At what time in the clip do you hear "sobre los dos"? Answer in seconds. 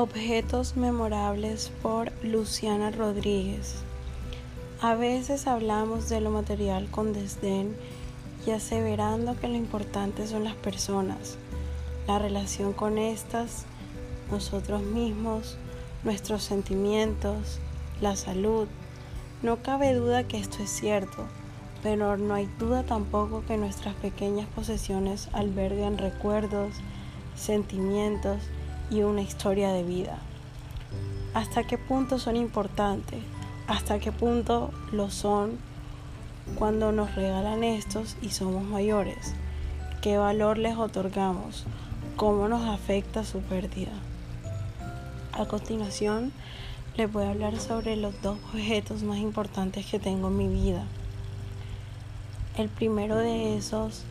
47.60-48.38